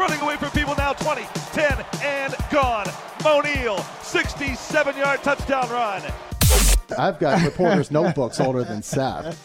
[0.00, 0.94] running away from people now.
[0.94, 2.86] 20, 10, and gone.
[3.22, 6.02] Moe Neal, 67 yard touchdown run.
[6.98, 9.36] I've got reporters' notebooks older than Seth.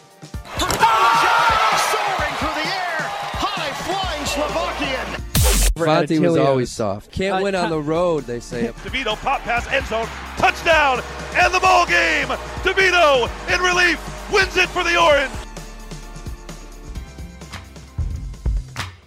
[0.58, 3.02] Soaring through the air,
[3.36, 5.22] high flying Slovakian.
[5.76, 7.12] Fonte was always soft.
[7.12, 8.68] Can't Uh, win on the road, they say.
[8.82, 11.02] DeVito pop pass end zone, touchdown,
[11.36, 12.28] and the ball game.
[12.64, 14.00] DeVito in relief
[14.32, 15.30] wins it for the Orange.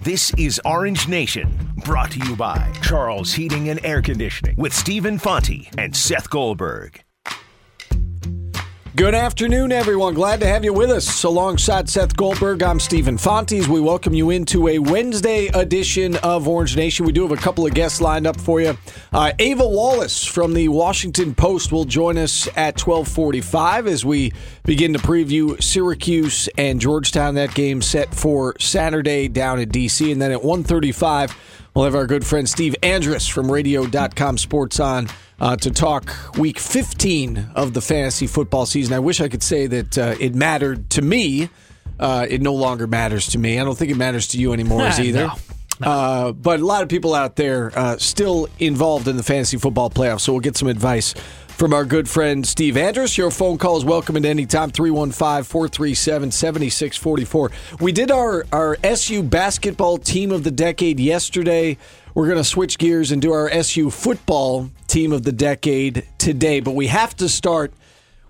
[0.01, 5.19] This is Orange Nation, brought to you by Charles Heating and Air Conditioning with Stephen
[5.19, 7.03] Fonte and Seth Goldberg.
[8.95, 10.15] Good afternoon, everyone.
[10.15, 11.23] Glad to have you with us.
[11.23, 13.67] Alongside Seth Goldberg, I'm Stephen Fontes.
[13.67, 17.05] We welcome you into a Wednesday edition of Orange Nation.
[17.05, 18.75] We do have a couple of guests lined up for you.
[19.13, 24.33] Uh, Ava Wallace from the Washington Post will join us at 1245 as we
[24.65, 27.35] begin to preview Syracuse and Georgetown.
[27.35, 30.11] That game set for Saturday down in D.C.
[30.11, 31.37] And then at 135,
[31.75, 35.07] we'll have our good friend Steve Andrus from Radio.com Sports on
[35.39, 38.93] uh, to talk week 15 of the fantasy football season.
[38.93, 41.49] I wish I could say that uh, it mattered to me.
[41.99, 43.59] Uh, it no longer matters to me.
[43.59, 45.31] I don't think it matters to you anymore either.
[45.81, 49.89] Uh, but a lot of people out there uh, still involved in the fantasy football
[49.89, 50.21] playoffs.
[50.21, 51.13] So we'll get some advice
[51.47, 53.17] from our good friend Steve Andrus.
[53.17, 57.51] Your phone call is welcome at any time 315 437 7644.
[57.79, 61.77] We did our, our SU basketball team of the decade yesterday.
[62.19, 66.59] We're going to switch gears and do our SU football team of the decade today.
[66.59, 67.71] But we have to start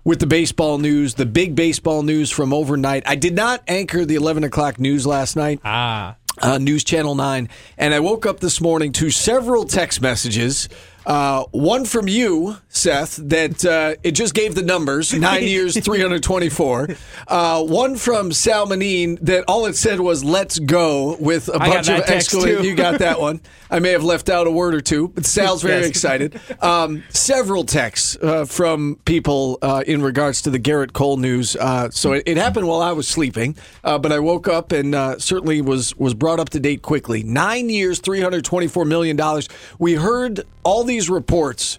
[0.04, 3.02] with the baseball news, the big baseball news from overnight.
[3.04, 5.58] I did not anchor the 11 o'clock news last night.
[5.64, 6.14] Ah.
[6.40, 7.48] Uh, news Channel 9.
[7.78, 10.68] And I woke up this morning to several text messages.
[11.06, 16.88] Uh, one from you, Seth, that uh, it just gave the numbers nine years, 324.
[17.26, 21.88] Uh, one from Sal Manine that all it said was "Let's go" with a bunch
[21.88, 22.64] of exclamation.
[22.64, 23.40] You got that one.
[23.70, 25.88] I may have left out a word or two, but Sal's very Yes.
[25.88, 26.40] excited.
[26.60, 31.54] Um, several texts uh, from people uh, in regards to the Gerrit Cole news.
[31.56, 34.94] Uh, so it, it happened while I was sleeping, uh, but I woke up and
[34.94, 37.22] uh, certainly was was brought up to date quickly.
[37.22, 39.48] Nine years, three hundred twenty four million dollars.
[39.78, 41.78] We heard all these reports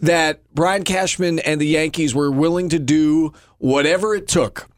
[0.00, 4.68] that Brian Cashman and the Yankees were willing to do whatever it took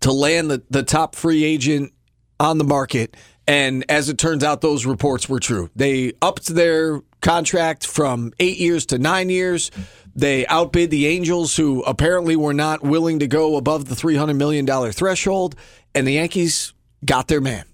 [0.00, 1.92] to land the, the top free agent
[2.38, 3.16] on the market.
[3.46, 5.70] And as it turns out, those reports were true.
[5.76, 9.70] They upped their contract from eight years to nine years.
[10.14, 14.66] They outbid the Angels, who apparently were not willing to go above the $300 million
[14.92, 15.54] threshold.
[15.94, 16.72] And the Yankees
[17.04, 17.64] got their man.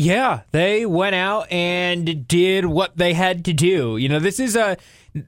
[0.00, 3.98] Yeah, they went out and did what they had to do.
[3.98, 4.78] You know, this is a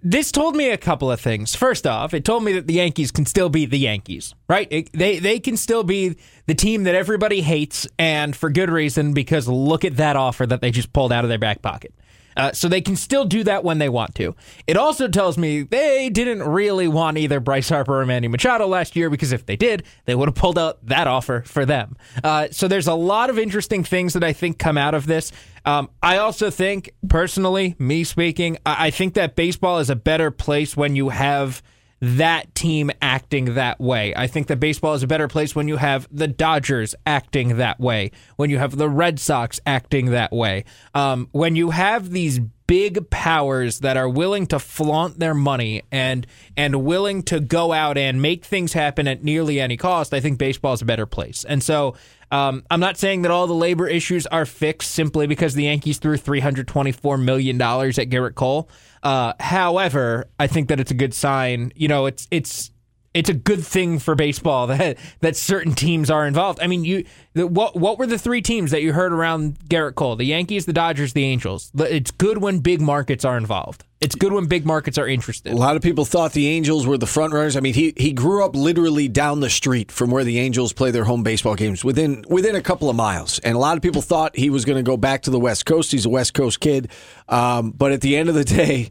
[0.02, 1.54] this told me a couple of things.
[1.54, 4.66] First off, it told me that the Yankees can still be the Yankees, right?
[4.70, 6.16] It- they they can still be
[6.46, 10.62] the team that everybody hates and for good reason because look at that offer that
[10.62, 11.92] they just pulled out of their back pocket.
[12.36, 14.34] Uh, so they can still do that when they want to.
[14.66, 18.96] It also tells me they didn't really want either Bryce Harper or Manny Machado last
[18.96, 21.96] year because if they did, they would have pulled out that offer for them.
[22.22, 25.32] Uh, so there's a lot of interesting things that I think come out of this.
[25.64, 30.30] Um, I also think, personally, me speaking, I, I think that baseball is a better
[30.30, 31.62] place when you have
[32.02, 34.12] that team acting that way.
[34.16, 37.78] I think that baseball is a better place when you have the Dodgers acting that
[37.78, 40.64] way, when you have the Red Sox acting that way,
[40.96, 46.26] um, when you have these big powers that are willing to flaunt their money and
[46.56, 50.12] and willing to go out and make things happen at nearly any cost.
[50.12, 51.94] I think baseball is a better place, and so.
[52.32, 55.98] Um, I'm not saying that all the labor issues are fixed simply because the Yankees
[55.98, 58.68] threw $324 million at Gerrit Cole.
[59.02, 61.72] Uh, however, I think that it's a good sign.
[61.76, 62.71] You know, it's it's
[63.14, 66.60] it's a good thing for baseball that that certain teams are involved.
[66.60, 69.94] I mean, you the, what what were the three teams that you heard around Gerrit
[69.94, 70.16] Cole?
[70.16, 71.70] The Yankees, the Dodgers, the Angels.
[71.74, 73.84] It's good when big markets are involved.
[74.00, 75.52] It's good when big markets are interested.
[75.52, 77.56] A lot of people thought the Angels were the front runners.
[77.56, 80.90] I mean, he he grew up literally down the street from where the Angels play
[80.90, 83.38] their home baseball games, within within a couple of miles.
[83.40, 85.66] And a lot of people thought he was going to go back to the West
[85.66, 85.92] Coast.
[85.92, 86.90] He's a West Coast kid,
[87.28, 88.88] um, but at the end of the day.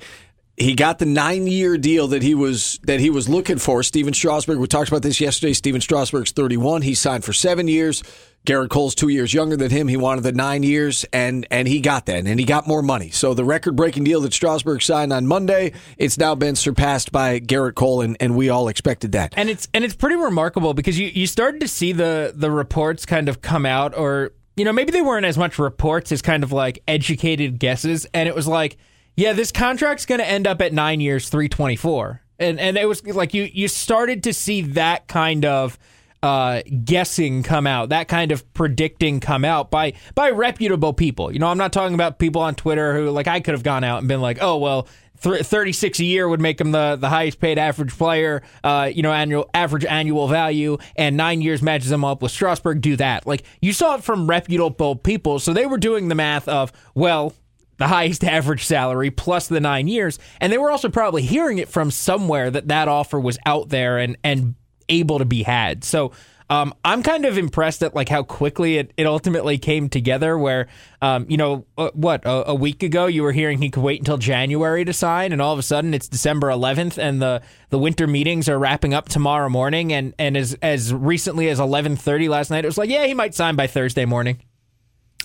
[0.58, 3.82] He got the nine-year deal that he was that he was looking for.
[3.84, 4.60] Steven Strasburg.
[4.60, 5.54] We talked about this yesterday.
[5.54, 6.82] Steven Strasburg's 31.
[6.84, 8.04] He signed for seven years.
[8.46, 9.88] Gerrit Cole's two years younger than him.
[9.88, 13.12] He wanted the nine years, and and he got that, and he got more money.
[13.12, 17.76] So the record-breaking deal that Strasburg signed on Monday, it's now been surpassed by Gerrit
[17.76, 19.34] Cole, and, and we all expected that.
[19.38, 23.06] and it's and it's pretty remarkable because you you started to see the the reports
[23.06, 26.44] kind of come out or you know maybe they weren't as much reports as kind
[26.44, 28.78] of like educated guesses and it was like
[29.16, 33.06] yeah this contract's going to end up at 9 years 324 and and it was
[33.06, 35.78] like you you started to see that kind of
[36.24, 41.32] uh, guessing come out, that kind of predicting come out by by reputable people.
[41.32, 43.84] You know, I'm not talking about people on Twitter who like I could have gone
[43.84, 44.88] out and been like, oh well.
[45.24, 49.04] th- 36 a year would make him the, the highest paid average player, uh, you
[49.04, 52.82] know, annual average annual value, and nine years matches him up with Strasburg.
[52.82, 53.28] Do that.
[53.28, 57.34] Like you saw it from reputable people, so they were doing the math of well,
[57.82, 60.20] the highest average salary plus the nine years.
[60.40, 63.98] And they were also probably hearing it from somewhere that that offer was out there
[63.98, 64.54] and, and
[64.88, 65.84] able to be had.
[65.84, 66.12] So
[66.52, 70.38] um, I'm kind of impressed at like how quickly it, it ultimately came together.
[70.38, 70.68] Where
[71.02, 74.00] um, you know uh, what a, a, week ago you were hearing he could wait
[74.02, 77.80] until January to sign, and all of a sudden it's December 11th, and the, the
[77.80, 82.52] winter meetings are wrapping up tomorrow morning, and and as as recently as 11:30 last
[82.52, 84.42] night, it was like yeah he might sign by Thursday morning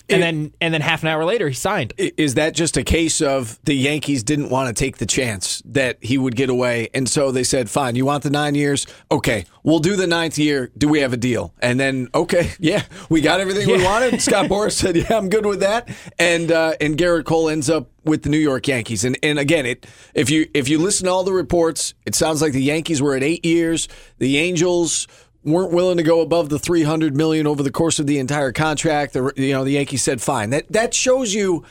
[0.09, 1.93] and then and then half an hour later he signed.
[1.97, 5.97] Is that just a case of the Yankees didn't want to take the chance that
[6.01, 8.87] he would get away, and so they said, "Fine, you want the nine years?
[9.11, 10.71] Okay, we'll do the ninth year.
[10.77, 13.77] Do we have a deal?" And then, okay, yeah, we got everything yeah.
[13.77, 14.21] we wanted.
[14.21, 17.89] Scott Boras said, "Yeah, I'm good with that," and uh, and Gerrit Cole ends up
[18.07, 19.03] with the New York Yankees.
[19.03, 22.41] And and again, it if you if you listen to all the reports, it sounds
[22.41, 23.87] like the Yankees were at eight years.
[24.17, 25.07] The Angels
[25.43, 29.13] weren't willing to go above the 300 million over the course of the entire contract.
[29.13, 30.49] The, you know, the Yankees said fine.
[30.49, 31.63] That that shows you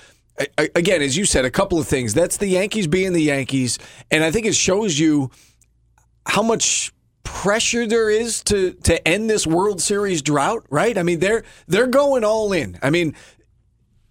[0.58, 2.14] again, as you said, a couple of things.
[2.14, 3.78] That's the Yankees being the Yankees,
[4.10, 5.30] and I think it shows you
[6.26, 6.92] how much
[7.22, 10.66] pressure there is to to end this World Series drought.
[10.70, 10.96] Right?
[10.96, 12.78] I mean, they're they're going all in.
[12.82, 13.14] I mean,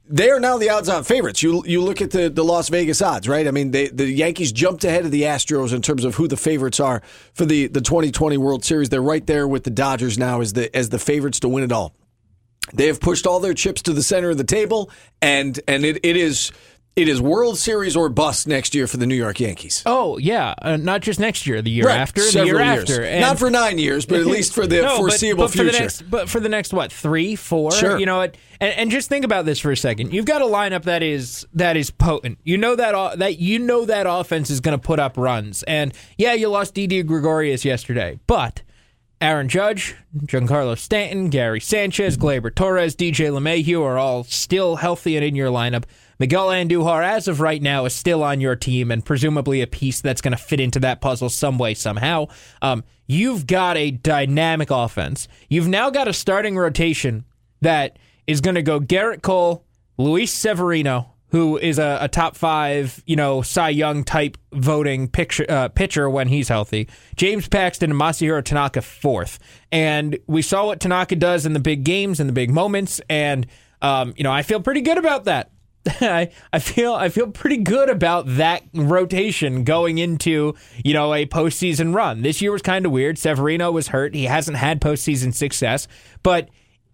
[0.08, 1.42] they are now the odds-on favorites.
[1.42, 3.48] You you look at the, the Las Vegas odds, right?
[3.48, 6.38] I mean, they, the Yankees jumped ahead of the Astros in terms of who the
[6.38, 7.02] favorites are
[7.34, 8.90] for the, the 2020 World Series.
[8.90, 11.72] They're right there with the Dodgers now as the as the favorites to win it
[11.72, 11.96] all.
[12.74, 14.92] They have pushed all their chips to the center of the table,
[15.22, 16.52] and and it, it is
[16.96, 19.84] it is World Series or bust next year for the New York Yankees.
[19.86, 22.00] Oh yeah, uh, not just next year, the year right.
[22.00, 22.90] after, Several the year years.
[22.90, 25.52] after, and not for nine years, but at least for the no, foreseeable but, but
[25.54, 25.72] future.
[25.72, 27.72] For the next, but for the next what three, four?
[27.72, 28.00] Sure.
[28.00, 28.38] You know what?
[28.62, 30.14] And, and, just think about this for a second.
[30.14, 32.40] You've got a lineup that is that is potent.
[32.44, 35.64] You know that that you know that offense is going to put up runs.
[35.64, 38.62] And yeah, you lost Didi Gregorius yesterday, but.
[39.22, 45.24] Aaron Judge, Giancarlo Stanton, Gary Sanchez, Gleyber Torres, DJ LeMahieu are all still healthy and
[45.26, 45.86] in your lineup.
[46.20, 50.02] Miguel Andujar, as of right now, is still on your team and presumably a piece
[50.02, 52.28] that's going to fit into that puzzle some way, somehow.
[52.62, 55.28] Um, you've got a dynamic offense.
[55.50, 57.26] You've now got a starting rotation
[57.62, 57.98] that
[58.28, 59.66] is going to go Gerrit Cole,
[59.98, 65.46] Luis Severino, who is a, a, top five, you know, Cy Young type voting picture,
[65.50, 66.88] uh, pitcher when he's healthy.
[67.18, 69.40] James Paxton and Masahiro Tanaka fourth.
[69.72, 73.02] And we saw what Tanaka does in the big games and the big moments.
[73.10, 73.48] And,
[73.82, 75.52] um, you know, I feel pretty good about that.
[76.02, 81.26] I, I feel I feel pretty good about that rotation going into you know a
[81.26, 82.22] postseason run.
[82.22, 83.18] This year was kind of weird.
[83.18, 85.88] Severino was hurt; he hasn't had postseason success,
[86.24, 86.50] but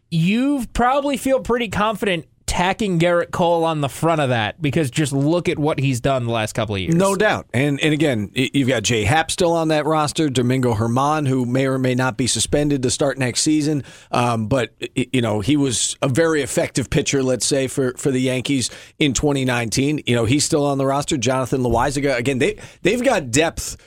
[0.10, 5.14] you probably feel pretty confident tacking Gerrit Cole on the front of that because just
[5.14, 6.94] look at what he's done the last couple of years.
[6.94, 7.48] No doubt.
[7.54, 11.66] And and again, you've got Jay Happ still on that roster, Domingo Germán, who may
[11.66, 13.86] or may not be suspended to start next season.
[14.12, 18.20] Um, but you know, he was a very effective pitcher, let's say, for, for the
[18.20, 18.70] Yankees
[19.00, 20.02] in 2019.
[20.06, 21.16] You know, he's still on the roster.
[21.16, 23.78] Jonathan Loáisiga, again, they they've got depth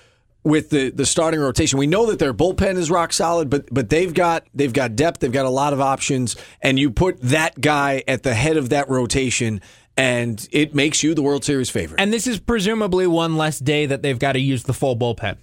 [0.45, 1.79] with the, the starting rotation.
[1.79, 5.21] We know that their bullpen is rock solid, but but they've got they've got depth,
[5.21, 8.69] they've got a lot of options, and you put that guy at the head of
[8.69, 9.61] that rotation
[9.97, 12.01] and it makes you the World Series favorite.
[12.01, 15.37] And this is presumably one less day that they've got to use the full bullpen.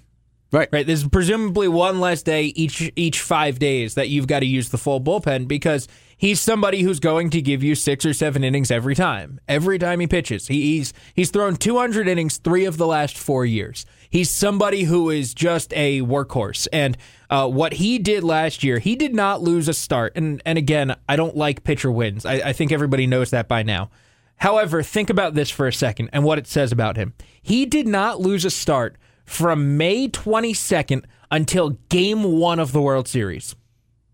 [0.51, 0.67] Right.
[0.71, 0.85] Right.
[0.85, 4.69] This is presumably one less day each each 5 days that you've got to use
[4.69, 5.87] the full bullpen because
[6.21, 9.39] he's somebody who's going to give you 6 or 7 innings every time.
[9.47, 10.47] Every time he pitches.
[10.47, 15.09] He, he's he's thrown 200 innings 3 of the last 4 years he's somebody who
[15.09, 16.67] is just a workhorse.
[16.71, 16.97] And
[17.31, 20.13] uh, what he did last year, he did not lose a start.
[20.15, 22.25] And and again, I don't like pitcher wins.
[22.25, 23.89] I, I think everybody knows that by now.
[24.37, 27.13] However, think about this for a second and what it says about him.
[27.41, 33.07] He did not lose a start from May 22nd until game one of the World
[33.07, 33.55] Series.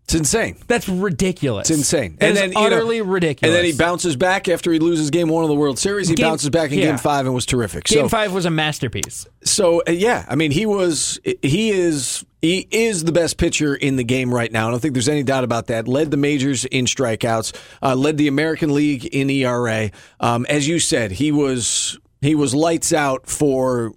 [0.08, 0.56] It's insane.
[0.66, 1.68] That's ridiculous.
[1.68, 2.16] It's insane.
[2.22, 3.54] and then utterly know, ridiculous.
[3.54, 6.08] And then he bounces back after he loses game one of the World Series.
[6.08, 6.86] He game, bounces back in yeah.
[6.86, 7.84] game five and was terrific.
[7.84, 9.26] Game so, five was a masterpiece.
[9.44, 13.96] So uh, yeah, I mean he was he is he is the best pitcher in
[13.96, 14.68] the game right now.
[14.68, 15.86] I don't think there's any doubt about that.
[15.86, 17.54] Led the majors in strikeouts.
[17.82, 19.90] Uh, led the American League in ERA.
[20.20, 23.92] Um, as you said, he was he was lights out for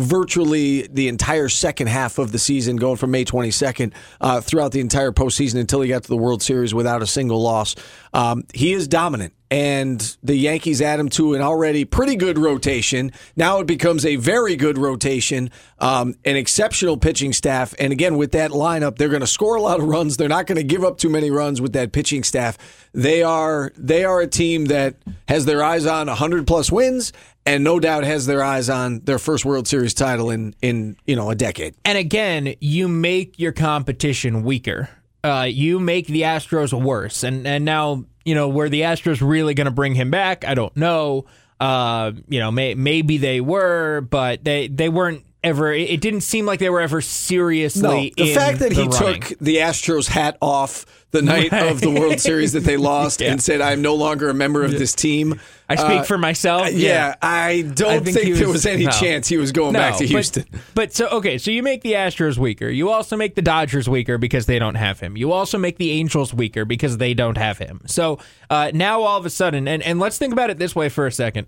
[0.00, 4.80] virtually the entire second half of the season, going from May 22nd uh, throughout the
[4.80, 7.74] entire postseason until he got to the World Series without a single loss.
[8.12, 9.34] Um, he is dominant.
[9.52, 13.10] and the Yankees add him to an already pretty good rotation.
[13.34, 17.74] Now it becomes a very good rotation, um, an exceptional pitching staff.
[17.80, 20.16] And again, with that lineup, they're going to score a lot of runs.
[20.16, 22.58] They're not going to give up too many runs with that pitching staff.
[22.92, 24.94] They are they are a team that
[25.26, 27.12] has their eyes on 100 plus wins
[27.46, 31.16] and no doubt has their eyes on their first World Series title in in you
[31.16, 31.74] know a decade.
[31.84, 34.88] And again, you make your competition weaker.
[35.22, 37.22] Uh, you make the Astros worse.
[37.22, 40.44] And and now you know were the Astros really going to bring him back?
[40.44, 41.26] I don't know.
[41.58, 45.72] Uh, you know, may, maybe they were, but they they weren't ever.
[45.72, 48.12] It didn't seem like they were ever seriously.
[48.16, 49.20] No, the fact that the he running.
[49.22, 53.32] took the Astros hat off the night of the World Series that they lost Yeah.
[53.32, 56.72] and said, "I'm no longer a member of this team." I speak Uh, for myself.
[56.72, 58.90] Yeah, I don't I think, think he there was- was any no.
[58.90, 60.44] chance he was going back to but- Houston.
[60.74, 62.68] But, so okay, so you make the Astros weaker.
[62.68, 65.16] You also make the Dodgers weaker because they don't have him.
[65.16, 67.82] You also make the Angels weaker because they don't have him.
[67.86, 68.18] So
[68.50, 71.06] uh, now all of a sudden, and, and let's think about it this way for
[71.06, 71.46] a second.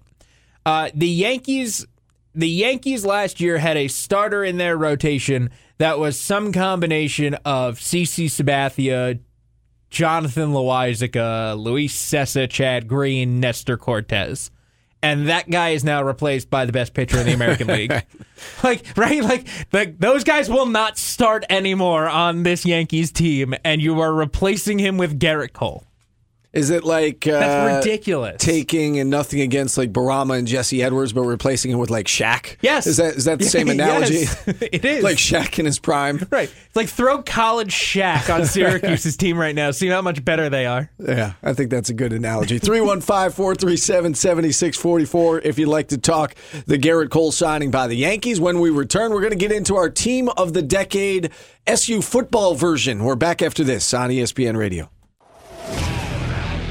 [0.65, 1.85] Uh, the Yankees,
[2.35, 7.79] the Yankees last year had a starter in their rotation that was some combination of
[7.79, 9.21] CC Sabathia,
[9.91, 14.51] Jonathan Loáisiga, Luis Cessa, Chad Green, Nestor Cortes.
[15.05, 17.93] And that guy is now replaced by the best pitcher in the American League.
[18.63, 19.23] Like, right?
[19.23, 24.15] Like, the, those guys will not start anymore on this Yankees team, and you are
[24.15, 25.85] replacing him with Gerrit Cole.
[26.53, 28.37] Is it like uh, That's ridiculous.
[28.39, 32.57] taking and nothing against like Bourama and Jesse Edwards, but replacing him with like Shaq?
[32.61, 32.87] Yes.
[32.87, 34.15] Is that is that the same analogy?
[34.15, 35.03] Yes, it is.
[35.03, 36.21] like Shaq in his prime.
[36.31, 36.51] Right.
[36.67, 39.71] It's like throw college Shaq on Syracuse's team right now.
[39.71, 40.91] See how much better they are.
[40.99, 42.59] Yeah, I think that's a good analogy.
[42.59, 45.41] 315 437 7644.
[45.41, 46.35] If you'd like to talk
[46.67, 49.77] the Gerrit Cole signing by the Yankees, when we return, we're going to get into
[49.77, 51.31] our team of the decade
[51.67, 53.05] SU football version.
[53.05, 54.91] We're back after this on ESPN Radio.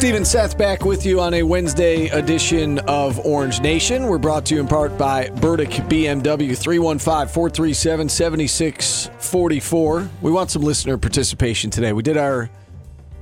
[0.00, 4.06] Stephen Seth back with you on a Wednesday edition of Orange Nation.
[4.06, 10.10] We're brought to you in part by Burdick BMW 315 437 7644.
[10.22, 11.92] We want some listener participation today.
[11.92, 12.48] We did our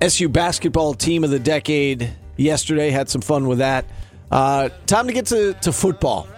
[0.01, 3.85] SU basketball team of the decade yesterday, had some fun with that.
[4.31, 6.29] Uh, time to get to, to football.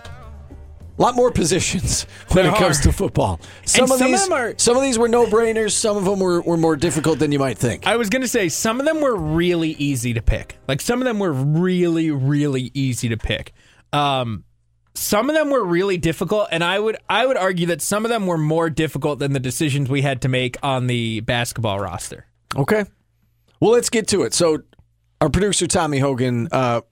[1.01, 2.83] A lot more positions when There it comes are.
[2.83, 3.41] to football.
[3.65, 5.73] Some And of some of these, them are- some of these were no brainers.
[5.73, 7.87] Some of them were, were more difficult than you might think.
[7.87, 10.59] I was going to say some of them were really easy to pick.
[10.69, 13.55] Like some of them were really, really easy to pick.
[13.95, 14.45] Um,
[14.95, 18.11] some of them were really difficult, and I would I would argue that some of
[18.11, 22.27] them were more difficult than the decisions we had to make on the basketball roster.
[22.55, 22.85] Okay.
[23.59, 24.35] Well, let's get to it.
[24.35, 24.59] So,
[25.23, 26.83] our producer Tommy Hogan uh,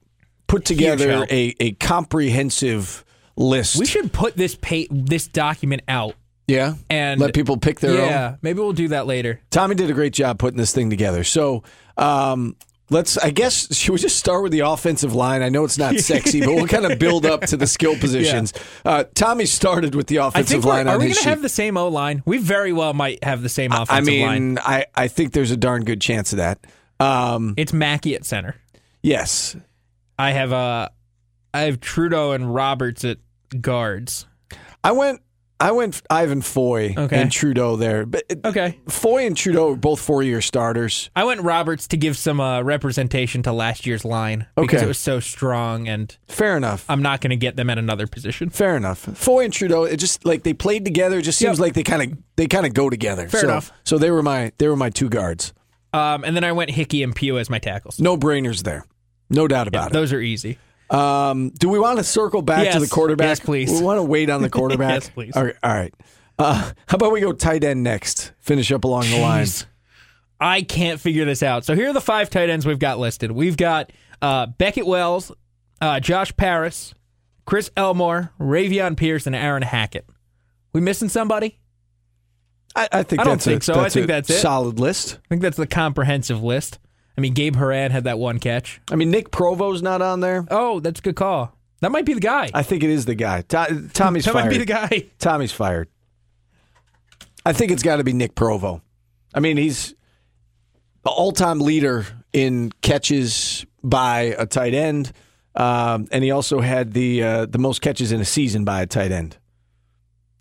[0.46, 3.04] put together a, a comprehensive
[3.38, 3.76] list.
[3.78, 6.14] We should put this pa- this document out
[6.46, 8.08] yeah, and let people pick their yeah, own.
[8.08, 9.40] Yeah, maybe we'll do that later.
[9.50, 11.22] Tommy did a great job putting this thing together.
[11.22, 11.62] So,
[11.98, 12.56] um,
[12.88, 13.18] let's.
[13.18, 15.42] I guess should we just start with the offensive line?
[15.42, 18.54] I know it's not sexy, but we'll kind of build up to the skill positions.
[18.82, 21.50] Uh, Tommy started with the I offensive think line are we going to have the
[21.50, 22.22] same O line?
[22.24, 24.58] We very well might have the same offensive I mean, line.
[24.58, 26.58] I, I think there's a darn good chance of that.
[26.98, 28.56] Um, It's Mackey at center.
[29.02, 29.54] yes,
[30.18, 30.88] I have uh,
[31.52, 33.18] I have Trudo and Roberts at
[33.60, 34.26] guards.
[34.84, 35.20] I went.
[35.60, 37.20] I went Ivan Foy Okay.
[37.20, 38.78] and Trudo there, but Okay.
[38.88, 41.10] Foy and Trudo are both four-year starters.
[41.16, 44.84] I went Roberts to give some uh, representation to last year's line because Okay.
[44.84, 46.84] it was so strong, and Fair enough.
[46.88, 48.50] I'm not going to get them at another position.
[48.50, 49.00] Fair enough.
[49.00, 51.18] Foy and Trudeau, it just like they played together.
[51.18, 51.60] It just seems Yep.
[51.66, 53.28] like they kind of they kind of go together.
[53.28, 53.72] Fair so, enough.
[53.82, 55.52] So they were my they were my two guards.
[55.92, 57.98] Um, and then I went Hickey and Pugh as my tackles.
[57.98, 58.86] No brainers there.
[59.28, 59.92] No doubt about it.
[59.92, 60.56] Those are easy.
[60.90, 63.26] Um, do we want to circle back to the quarterback?
[63.28, 63.70] Yes, please.
[63.70, 64.90] We want to wait on the quarterback.
[65.02, 65.36] Yes, please.
[65.36, 65.56] All right.
[65.62, 65.94] All right.
[66.38, 68.32] Uh, how about we go tight end next?
[68.40, 69.44] Finish up along the line.
[69.44, 69.66] Jeez.
[70.40, 71.64] I can't figure this out.
[71.64, 73.32] So here are the five tight ends we've got listed.
[73.32, 73.92] We've got
[74.22, 75.32] uh, Beckett Wales,
[75.80, 76.94] uh, Josh Parris,
[77.44, 80.06] Chris Elmore, Ravian Pierce, and Aaron Hackett.
[80.72, 81.58] We missing somebody?
[82.76, 83.80] I, I think I don't that's think a, so.
[83.80, 84.38] I think a that's it.
[84.38, 85.18] solid list.
[85.24, 86.78] I think that's the comprehensive list.
[87.18, 88.80] I mean, Gabe Horan had that one catch.
[88.92, 90.46] I mean, Nick Provo's not on there.
[90.52, 91.52] Oh, that's a good call.
[91.80, 92.48] That might be the guy.
[92.54, 93.42] I think it is the guy.
[93.42, 94.44] To- Tommy's that fired.
[94.44, 95.06] might be the guy.
[95.18, 95.88] Tommy's fired.
[97.44, 98.82] I think it's got to be Nick Provo.
[99.34, 99.96] I mean, he's
[101.02, 105.10] the all-time leader in catches by a tight end,
[105.56, 108.86] um, and he also had the uh, the most catches in a season by a
[108.86, 109.38] tight end.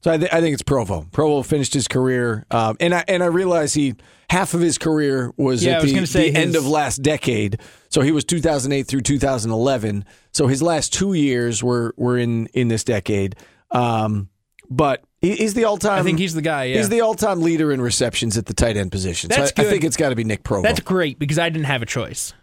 [0.01, 1.07] So I, th- I think it's Provo.
[1.11, 3.95] Provo finished his career, um, and I and I realize he
[4.29, 7.59] half of his career was Yeah, at was the, the end of last decade.
[7.89, 10.05] So he was 2008 through 2011.
[10.33, 13.35] So his last two years were were in in this decade.
[13.71, 14.29] Um,
[14.69, 15.99] but he, he's the all time.
[15.99, 16.65] I think he's the guy.
[16.65, 16.77] Yeah.
[16.77, 19.29] He's the all time leader in receptions at the tight end position.
[19.29, 20.63] That's so I, I think it's got to be Nick Provo.
[20.63, 22.33] That's great because I didn't have a choice.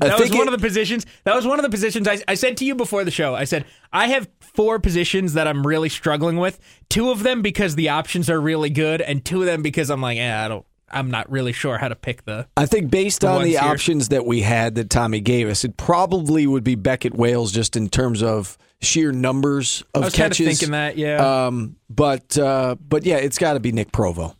[0.00, 1.06] That was one it- of the positions.
[1.24, 3.34] That was one of the positions I, I said to you before the show.
[3.34, 6.58] I said I have four positions that I'm really struggling with.
[6.88, 10.00] Two of them because the options are really good, and two of them because I'm
[10.00, 10.64] like, eh, I don't.
[10.92, 12.48] I'm not really sure how to pick the.
[12.56, 13.60] I think based on the here.
[13.62, 17.76] options that we had that Tommy gave us, it probably would be Beckett Wales just
[17.76, 20.58] in terms of sheer numbers of I was kind of catches.
[20.58, 21.46] thinking that, yeah.
[21.46, 24.34] Um, but uh, but yeah, it's got to be Nick Provo.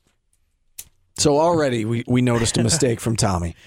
[1.19, 3.55] So already we, we noticed a mistake from Tommy.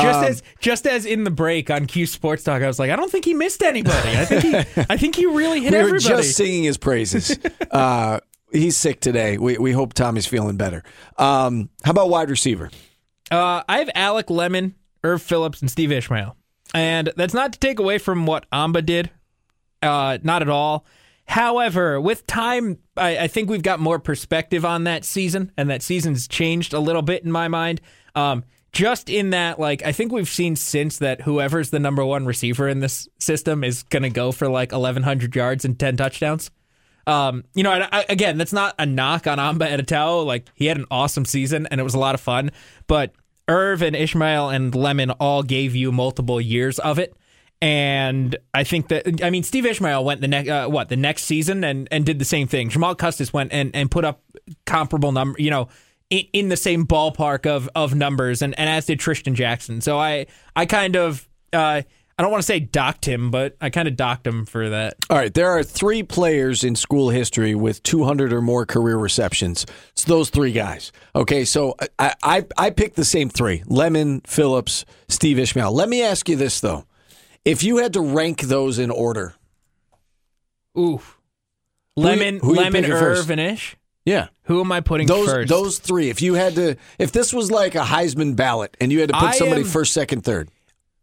[0.00, 2.90] just um, as just as in the break on Q Sports Talk, I was like,
[2.90, 4.16] I don't think he missed anybody.
[4.16, 6.22] I think he, I think he really hit we were everybody.
[6.22, 7.38] just singing his praises.
[7.70, 8.20] uh,
[8.52, 9.38] he's sick today.
[9.38, 10.82] We we hope Tommy's feeling better.
[11.18, 12.70] Um, how about wide receiver?
[13.30, 16.36] Uh, I have Alec Lemon, Erv Philips, and Steve Ishmael.
[16.74, 19.10] And that's not to take away from what Amba did.
[19.80, 20.84] Uh, not at all.
[21.26, 25.82] However, with time, I, I think we've got more perspective on that season, and that
[25.82, 27.80] season's changed a little bit in my mind.
[28.14, 32.26] Um, just in that, like, I think we've seen since that whoever's the number one
[32.26, 36.50] receiver in this system is going to go for like 1,100 yards and 10 touchdowns.
[37.06, 40.26] Um, you know, and I, again, that's not a knock on Amba Etta-Tawo.
[40.26, 42.50] Like he had an awesome season and it was a lot of fun.
[42.86, 43.12] But
[43.48, 47.16] Irv and Ishmael and Lemon all gave you multiple years of it.
[47.60, 51.24] And I think that I mean Steve Ishmael went the next uh, what the next
[51.24, 52.68] season and and did the same thing.
[52.68, 54.22] Jamal Custis went and and put up
[54.66, 55.68] comparable number, you know,
[56.32, 59.80] in, the same ballpark of of numbers, and and as did Tristan Jackson.
[59.80, 61.82] So I I kind of uh,
[62.18, 64.94] I don't want to say docked him, but I kind of docked him for that.
[65.10, 69.66] All right, there are three players in school history with 200 or more career receptions.
[69.90, 70.92] It's those three guys.
[71.16, 75.72] Okay, so I I, I picked the same three: Lemon, Philips, Steve Ishmael.
[75.72, 76.84] Let me ask you this though:
[77.44, 79.34] if you had to rank those in order,
[80.78, 81.00] Ooh.
[81.00, 81.00] you-
[81.96, 83.30] Lemon, who you Lemon, picking Irv, first?
[83.30, 83.76] and Ish.
[84.04, 85.48] Yeah, Who am I putting those first?
[85.48, 86.10] those three.
[86.10, 89.14] If you had to, if this was like a Heisman ballot and you had to
[89.14, 90.50] put I somebody am- first, second, third,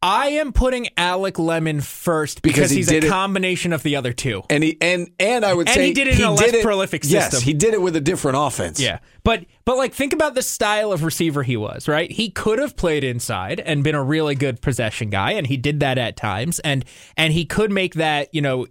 [0.03, 3.95] I am putting Alec Lemon first Because because, he he's a it- combination of the
[3.97, 4.41] other two.
[4.49, 7.03] and he and and I would And say he did it in a less prolific
[7.05, 8.79] Yes, he did it with a different offense.
[8.79, 8.97] Yeah.
[9.23, 12.11] But but like think about the style of receiver he was, right?
[12.11, 15.81] He could have played inside and been a really good possession guy and he did
[15.81, 16.83] that at times and
[17.15, 18.65] and he could make that, you know,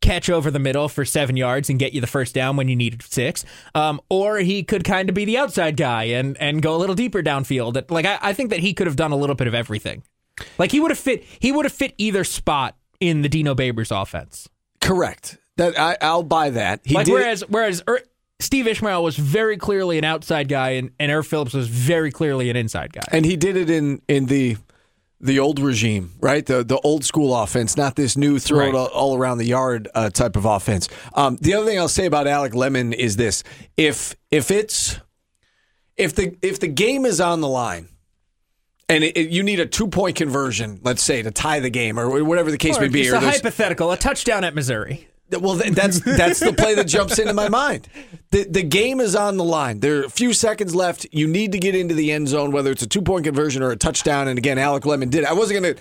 [0.00, 2.76] catch over the middle for 7 yards and get you the first down when you
[2.76, 3.44] needed 6.
[3.74, 6.94] Um or he could kind of be the outside guy and and go a little
[6.94, 7.90] deeper downfield.
[7.90, 10.02] Like I, I think that he could have done a little bit of everything.
[10.58, 13.90] Like he would have fit he would have fit either spot in the Dino Babers
[13.94, 14.48] offense.
[14.80, 15.38] correct.
[15.56, 16.80] That I, I'll buy that.
[16.84, 17.12] He like did.
[17.12, 18.04] whereas whereas Ir-
[18.40, 22.48] Steve Ishmael was very clearly an outside guy, and, and Erv Philips was very clearly
[22.48, 23.02] an inside guy.
[23.12, 24.56] and he did it in in the
[25.20, 26.44] the old regime, right?
[26.46, 28.74] The the old school offense, not this new throw it Right.
[28.74, 30.88] all, all around the yard uh, type of offense.
[31.14, 33.42] Um, the other thing I'll say about Alec Lemon is this:
[33.76, 34.98] if if it's
[35.96, 37.88] if the if the game is on the line.
[38.88, 41.96] And it, it- you need a two point conversion, let's say, to tie the game,
[41.96, 43.08] or whatever the case Or may be.
[43.08, 45.06] or a hypothetical, a touchdown at Missouri.
[45.38, 47.86] Well, that's that's the play that jumps into my mind.
[48.30, 49.80] The the game is on the line.
[49.80, 51.06] There are a few seconds left.
[51.12, 53.70] You need to get into the end zone, whether it's a two point conversion or
[53.70, 54.28] a touchdown.
[54.28, 55.24] And again, Alec Lemon did.
[55.24, 55.80] I wasn't going to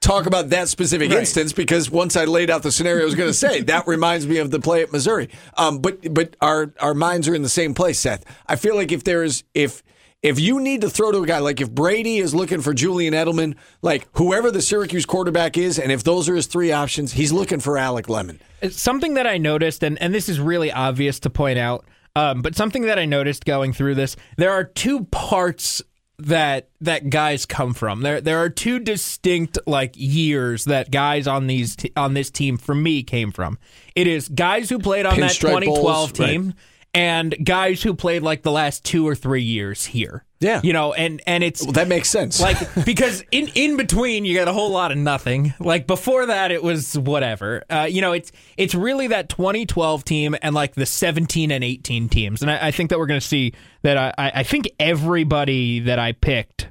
[0.00, 1.20] talk about that specific Right.
[1.20, 4.26] instance because once I laid out the scenario, I was going to say that reminds
[4.26, 5.30] me of the play at Missouri.
[5.56, 8.24] Um, but but our our minds are in the same place, Seth.
[8.46, 9.82] I feel like if there is if
[10.24, 13.12] if you need to throw to a guy, like if Brady is looking for Julian
[13.12, 17.30] Edelman, like whoever the Syracuse quarterback is, and if those are his three options, he's
[17.30, 18.40] looking for Alec Lemon.
[18.70, 21.84] Something that I noticed, and, and this is really obvious to point out,
[22.16, 25.82] um, but something that I noticed going through this, there are two parts
[26.18, 28.00] that that guys come from.
[28.00, 32.56] There there are two distinct like years that guys on these t- on this team
[32.56, 33.58] for me came from.
[33.94, 36.54] It is guys who played on that Pinstripe 2012 Bowls, right.
[36.94, 40.24] And guys who played like the last 2 or 3 years here.
[40.40, 40.60] Yeah.
[40.62, 42.38] You know, and and it's Well, that makes sense.
[42.38, 45.54] like because in in between you got a whole lot of nothing.
[45.58, 47.62] Like before that, it was whatever.
[47.70, 52.08] Uh, you know, it's it's really that 2012 team and like the 17 and 18
[52.10, 53.96] teams, and I, I think that we're going to see that.
[53.96, 56.68] I I I think everybody that I picked,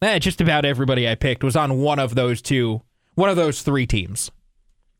[0.00, 2.82] eh, just about everybody I picked was on one of those two,
[3.16, 4.30] one of those three teams.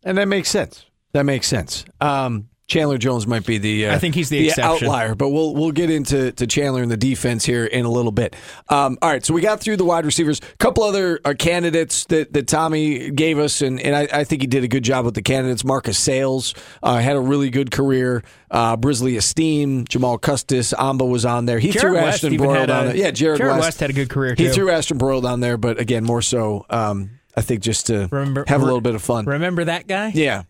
[0.02, 0.84] And that makes sense.
[1.12, 1.84] That makes sense.
[2.00, 4.88] Um, Chandler Jones might be the uh, I think he's the exception.
[4.88, 8.12] outlier, but we'll we'll get into to Chandler and the defense here in a little
[8.12, 8.36] bit.
[8.68, 10.38] Um, all right, so we got through the wide receivers.
[10.40, 14.42] A couple other uh, candidates that, that Tommy gave us, and, and I, I think
[14.42, 15.64] he did a good job with the candidates.
[15.64, 16.52] Marcus Sales
[16.82, 18.22] uh, had a really good career.
[18.50, 21.58] Uh, Brisly Estime, Jamal Custis, Amba was on there.
[21.58, 22.96] He Jared threw West Ashton had down a- there.
[22.96, 23.62] Yeah, Jared, Jared West.
[23.66, 26.66] West had a good career, He threw Ashton Broyld down there, but again, more so,
[26.68, 29.24] um, I think just to Remember- have a little bit of fun.
[29.24, 30.12] Remember that guy?
[30.14, 30.42] Yeah.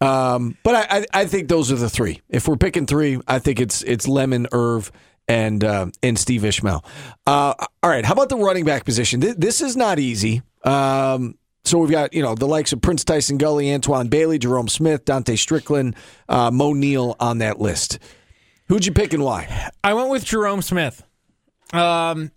[0.00, 2.20] Um, but I, I, I think those are the three.
[2.28, 4.90] If we're picking three, I think it's it's Lemon, Irv,
[5.28, 6.84] and uh, and Steve Ishmael.
[7.26, 8.04] Uh, all right.
[8.04, 9.20] How about the running back position?
[9.20, 10.42] Th- This is not easy.
[10.64, 14.68] Um, so we've got you know the likes of Prince Tyson Gully, Antwon Bailey, Jerome
[14.68, 15.96] Smith, Dontae Strickland,
[16.28, 17.98] uh, Moe Neal on that list.
[18.68, 19.70] Who'd you pick and why?
[19.82, 21.02] I went with Jerome Smith.
[21.72, 22.30] Um,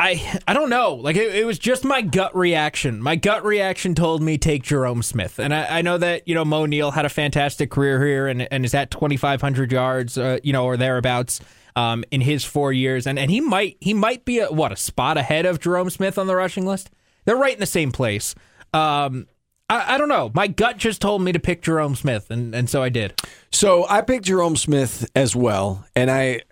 [0.00, 0.94] I I don't know.
[0.94, 3.02] Like it, it was just my gut reaction.
[3.02, 6.44] My gut reaction told me take Jerome Smith, and I, I know that you know
[6.44, 10.16] Moe Neal had a fantastic career here and and is at twenty five hundred yards,
[10.16, 11.40] uh, you know, or thereabouts.
[11.76, 14.76] Um, in his four years, and, and he might he might be a what a
[14.76, 16.90] spot ahead of Jerome Smith on the rushing list.
[17.24, 18.34] They're right in the same place.
[18.74, 19.28] Um,
[19.70, 20.30] I, I don't know.
[20.34, 23.20] My gut just told me to pick Jerome Smith, and, and so I did.
[23.52, 26.42] So I picked Jerome Smith as well, and I,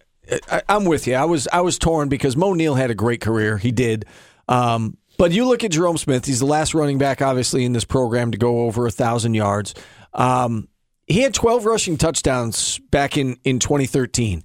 [0.51, 1.15] I I'm with you.
[1.15, 3.59] I was I was torn because Moe Neal had a great career.
[3.59, 4.05] He did.
[4.49, 6.25] Um, but you look at Jerome Smith.
[6.27, 9.75] He's the last running back, obviously, in this program to go over a thousand yards.
[10.13, 10.69] Um,
[11.07, 14.43] he had 12 rushing touchdowns back in in 2013.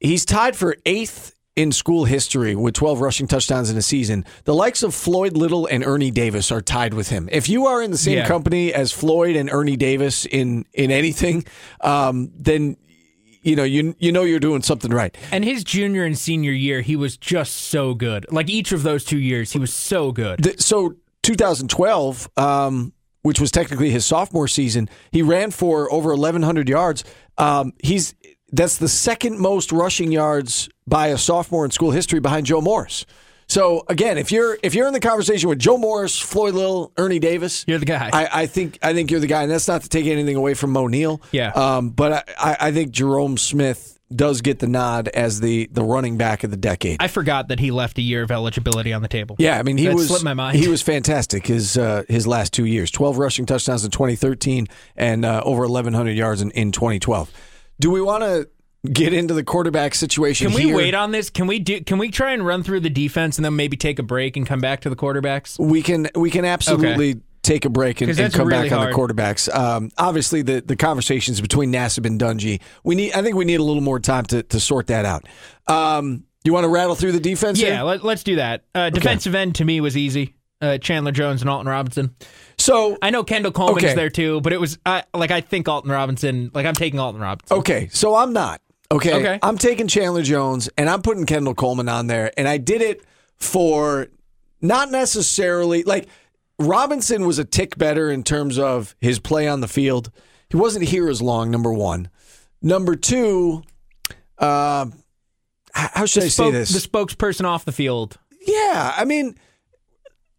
[0.00, 4.24] He's tied for eighth in school history with 12 rushing touchdowns in a season.
[4.44, 7.28] The likes of Floyd Little and Ernie Davis are tied with him.
[7.30, 8.26] If you are in the same Yeah.
[8.26, 11.44] company as Floyd and Ernie Davis in in anything,
[11.82, 12.78] um, then
[13.42, 15.16] you know you you know you're doing something right.
[15.30, 18.26] And his junior and senior year, he was just so good.
[18.30, 20.42] Like each of those two years, he was so good.
[20.42, 26.68] Th- so 2012, um, which was technically his sophomore season, he ran for over 1,100
[26.68, 27.04] yards.
[27.38, 28.14] Um, he's
[28.52, 33.06] that's the second most rushing yards by a sophomore in school history behind Joe Morris.
[33.52, 37.18] So again, if you're if you're in the conversation with Joe Morris, Floyd Little, Ernie
[37.18, 38.08] Davis, You're the guy.
[38.10, 40.54] I, I think I think you're the guy, and that's not to take anything away
[40.54, 41.20] from Moe Neal.
[41.32, 41.50] Yeah.
[41.50, 46.16] Um, but I, I, think Jerome Smith does get the nod as the the running
[46.16, 46.96] back of the decade.
[47.00, 49.36] I forgot that he left a year of eligibility on the table.
[49.38, 50.56] Yeah, I mean he That was slipped my mind.
[50.56, 55.26] he was fantastic his uh, his last two years, twelve rushing touchdowns in 2013 and
[55.26, 57.30] uh, over 1,100 yards in, in 2012.
[57.78, 58.48] Do we want to
[58.90, 60.48] get into the quarterback situation?
[60.48, 60.76] Can we here?
[60.76, 61.30] wait on this?
[61.30, 61.82] Can we do?
[61.82, 64.46] Can we try and run through the defense and then maybe take a break and
[64.46, 65.58] come back to the quarterbacks?
[65.58, 68.94] We can we can absolutely take a break and, and come really back on the
[68.94, 69.52] quarterbacks.
[69.54, 73.12] Um, obviously, the the conversations between Nassib and Dungey, we need.
[73.12, 75.26] I think we need a little more time to to sort that out.
[75.66, 77.60] Um, you want to rattle through the defense?
[77.60, 78.64] Yeah, let, let's do that.
[78.74, 80.34] Uh, defensive end to me was easy.
[80.60, 82.14] Uh, Chandler Jones and Alton Robinson.
[82.56, 83.88] So I know Kendall Coleman Okay.
[83.88, 86.50] is there too, but it was I like I think Alton Robinson.
[86.54, 87.58] Like I'm taking Alton Robinson.
[87.58, 88.60] Okay, so I'm not.
[88.92, 89.14] Okay.
[89.14, 89.38] Okay.
[89.42, 92.30] I'm taking Chandler Jones and I'm putting Kendall Coleman on there.
[92.36, 93.02] And I did it
[93.36, 94.08] for
[94.60, 96.08] not necessarily like
[96.58, 100.10] Robinson was a tick better in terms of his play on the field.
[100.48, 102.10] He wasn't here as long, number one.
[102.60, 103.62] Number two,
[104.38, 104.86] uh,
[105.72, 106.70] how should I say this?
[106.70, 108.18] The spokesperson off the field.
[108.46, 109.36] Yeah, I mean,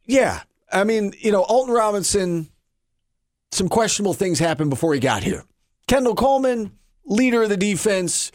[0.06, 2.50] yeah, I mean, you know, Alton Robinson.
[3.52, 5.44] Some questionable things happened before he got here.
[5.88, 6.72] Kendall Coleman,
[7.06, 8.32] leader of the defense,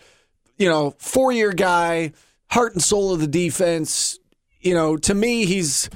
[0.57, 2.13] you know, four year guy,
[2.51, 4.19] heart and soul of the defense.
[4.61, 5.89] You know, to me, he's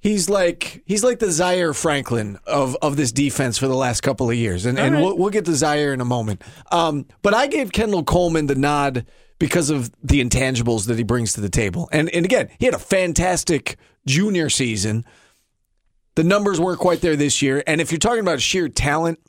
[0.00, 4.28] he's like he's like the Zaire Franklin of of this defense for the last couple
[4.28, 5.02] of years, and and right.
[5.02, 6.42] we'll, we'll get to Zaire in a moment.
[6.72, 9.06] Um, but I gave Kendall Coleman the nod
[9.38, 12.74] because of the intangibles that he brings to the table, and and again, he had
[12.74, 15.04] a fantastic junior season.
[16.16, 19.20] The numbers weren't quite there this year, and if you're talking about sheer talent,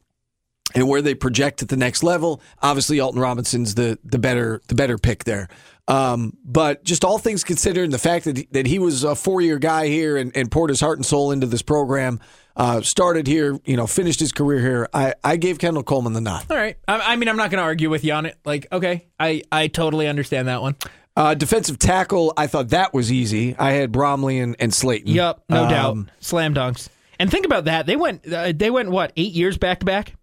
[0.75, 2.41] and where they project at the next level.
[2.61, 5.47] Obviously, Alton Robinson's the the better the better pick there.
[5.87, 9.15] Um, but just all things considered, and the fact that he, that he was a
[9.15, 12.19] four year guy here and, and poured his heart and soul into this program,
[12.55, 14.87] uh, started here, you know, finished his career here.
[14.93, 16.45] I, I gave Kendall Coleman the nod.
[16.49, 16.77] All right.
[16.87, 18.37] I, I mean, I'm not going to argue with you on it.
[18.45, 20.75] Like, okay, I I totally understand that one.
[21.17, 23.55] Uh, defensive tackle, I thought that was easy.
[23.57, 25.11] I had Bromley and, and Slayton.
[25.11, 25.97] Yep, no Um, doubt.
[26.21, 26.87] Slam dunks.
[27.19, 27.85] And think about that.
[27.85, 28.31] They went.
[28.31, 29.11] Uh, they went what?
[29.17, 30.13] Eight years back to back.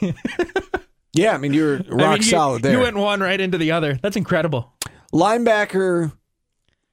[1.18, 2.72] Yeah, I mean you're rock I mean, you- solid there.
[2.72, 3.98] You went one right into the other.
[4.00, 4.72] That's incredible.
[5.12, 6.12] Linebacker.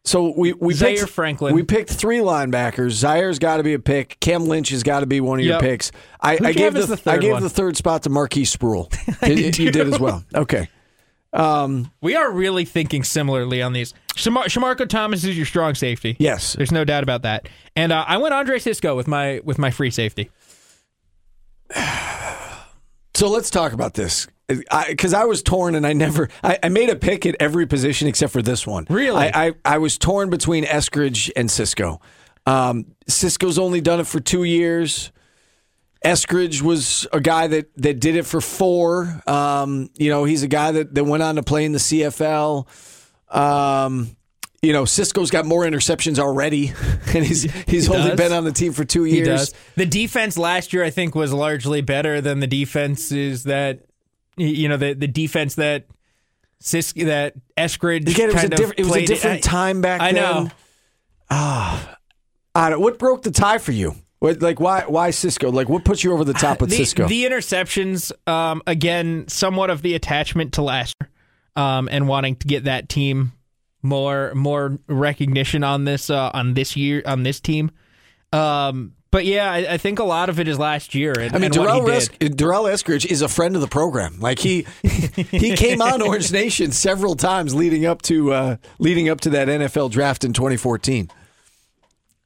[0.03, 1.55] So we we Zaire picked, Franklin.
[1.55, 2.91] We picked three linebackers.
[2.91, 4.19] Zaire's got to be a pick.
[4.19, 5.91] Cam Lynch has got to be one of your picks.
[6.21, 7.43] I, I gave the, the third I gave one?
[7.43, 8.89] the third spot to Marquis Spruill.
[9.21, 10.23] Did- you did as well.
[10.33, 10.69] Okay.
[12.01, 13.93] We are really thinking similarly on these.
[14.15, 16.15] Shamar- Shamarko Thomas is your strong safety.
[16.19, 16.53] Yes.
[16.53, 17.49] There's no doubt about that.
[17.75, 20.29] And uh, I went Andre Cisco with my with my free safety.
[23.15, 24.27] So let's talk about this.
[24.47, 28.07] because I, was torn and I never I, I, made a pick at every position
[28.07, 28.85] except for this one.
[28.89, 31.99] Really, I I, I was torn between Eskridge and Cisco.
[32.45, 35.11] Um, Cisco's only done it for two years.
[36.03, 39.21] Eskridge was a guy that, that did it for four.
[39.25, 42.67] Um, you know, he's a guy that, that went on to play in the CFL.
[43.35, 44.15] Um,
[44.65, 46.73] you know, Cisco's got more interceptions already,
[47.13, 48.17] and he's he's he only does.
[48.17, 49.53] been on the team for two years.
[49.75, 53.81] The defense last year, I think, was largely better than the defenses that
[54.37, 55.85] you know the the defense that
[56.59, 60.01] Cisco that Eskridge Again, it was kind a different, it was a different time back
[60.01, 60.45] I then.
[60.45, 60.51] Know.
[61.29, 61.97] Ah,
[62.55, 62.81] I don't.
[62.81, 63.95] What broke the tie for you?
[64.19, 65.51] What, like why why Cisco?
[65.51, 67.07] Like what puts you over the top with the, Cisco?
[67.07, 71.11] The interceptions, um, again, somewhat of the attachment to last year,
[71.55, 73.33] um, and wanting to get that team
[73.85, 77.71] more more recognition on this uh, on this year on this team.
[78.33, 81.13] Um, but yeah, I, I, think a lot of it is last year.
[81.17, 84.19] And, I mean, Durell, Durell Eskridge is a friend of the program.
[84.19, 89.21] Like he he came on Orange Nation several times leading up to uh, leading up
[89.21, 91.09] to that NFL draft in 2014.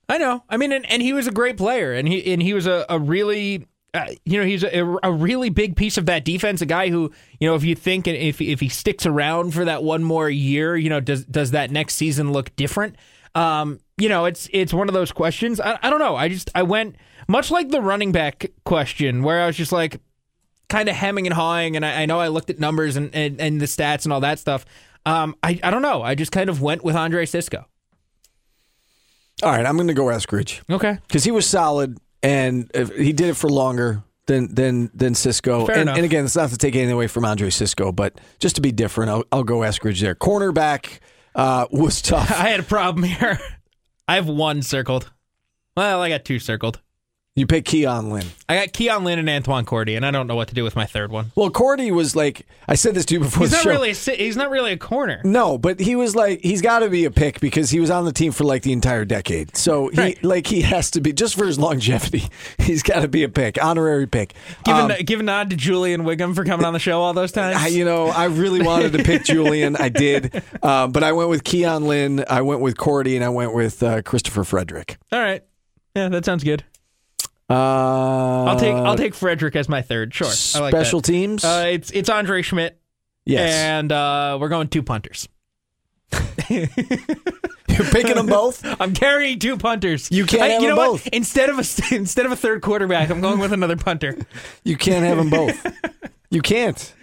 [0.07, 0.43] I know.
[0.49, 2.83] I mean, and, and he was a great player, and he and he was a,
[2.89, 6.61] a really uh, you know, he's a, a, really big piece of that defense.
[6.61, 9.83] A guy who, you know, if you think if if he sticks around for that
[9.83, 12.95] one more year, you know, does does that next season look different?
[13.33, 15.59] Um, you know, it's it's one of those questions.
[15.59, 16.15] I, I don't know.
[16.15, 16.97] I just I went
[17.27, 19.99] much like the running back question, where I was just like
[20.69, 23.41] kind of hemming and hawing, and I, I know I looked at numbers and, and,
[23.41, 24.65] and the stats and all that stuff.
[25.05, 26.03] Um, I I don't know.
[26.03, 27.65] I just kind of went with Andre Cisco.
[29.41, 30.61] All right, I'm going to go ask Eskridge.
[30.69, 35.65] Okay, because he was solid and he did it for longer than than than Cisco.
[35.65, 35.95] Fair and, enough.
[35.97, 38.71] and again, it's not to take anything away from Andre Cisco, but just to be
[38.71, 40.15] different, I'll, I'll go Eskridge there.
[40.15, 40.99] Cornerback
[41.35, 42.31] uh, was tough.
[42.31, 43.39] I had a problem here.
[44.07, 45.11] I have one circled.
[45.75, 46.81] Well, I got two circled.
[47.39, 48.25] You pick Keon Lyn.
[48.49, 50.75] I got Keon Lyn and Antwan Cordy, and I don't know what to do with
[50.75, 51.31] my third one.
[51.35, 53.43] Well, Cordy was like I said this to you before.
[53.43, 53.69] He's not show.
[53.69, 53.91] really.
[53.91, 55.21] A, he's not really a corner.
[55.23, 58.03] No, but he was like he's got to be a pick because he was on
[58.03, 59.55] the team for like the entire decade.
[59.55, 60.21] So he right.
[60.21, 62.23] like he has to be just for his longevity.
[62.59, 64.33] He's got to be a pick, honorary pick.
[64.65, 67.31] Given um, give a nod to Julian Whigham for coming on the show all those
[67.31, 67.55] times.
[67.57, 69.77] I, you know, I really wanted to pick Julian.
[69.77, 72.25] I did, uh, but I went with Keon Lyn.
[72.29, 74.97] I went with Cordy, and I went with uh, Christopher Fredrick.
[75.13, 75.41] All right,
[75.95, 76.65] yeah, that sounds good.
[77.49, 80.13] Uh, I'll take I'll take Fredrick as my third.
[80.13, 80.27] Sure.
[80.27, 81.07] Like special that.
[81.11, 81.43] teams.
[81.43, 82.71] Uh, it's it's Andre Szmyt.
[83.25, 83.53] Yes.
[83.53, 85.27] And uh, we're going two punters.
[86.49, 86.67] You're
[87.91, 88.63] picking them both.
[88.81, 90.11] I'm carrying two punters.
[90.11, 91.05] You can't I, have you them know both.
[91.05, 91.13] What?
[91.13, 94.17] Instead of a instead of a third quarterback, I'm going with another punter.
[94.63, 95.65] You can't have them both.
[96.29, 96.93] You can't.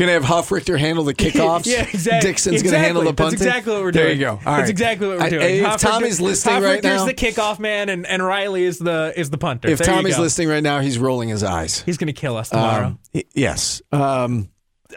[0.00, 1.66] You're gonna have Hofrichter handle the kickoffs.
[1.66, 2.30] yeah, exactly.
[2.30, 2.70] Dixon's exactly.
[2.70, 3.38] gonna handle the punting.
[3.38, 4.04] That's exactly what we're doing.
[4.06, 4.30] There you go.
[4.46, 5.42] All That's exactly what we're doing.
[5.42, 8.24] I, if Huff Tommy's Richter, listening Huff right Richter's now, the kickoff man, and, and
[8.24, 9.68] Riley is the is the punter.
[9.68, 11.82] if there Tommy's listening right now, he's rolling his eyes.
[11.82, 12.86] he's gonna kill us tomorrow.
[13.14, 13.82] Um, yes.
[13.92, 14.48] Um,